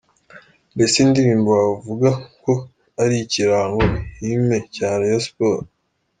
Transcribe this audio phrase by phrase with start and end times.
[0.73, 2.09] Mbese indirimbo wavuga
[2.41, 2.51] ko
[3.01, 3.81] ari ikirango
[4.19, 5.69] ‘Hymne’ cya Rayon Sports”.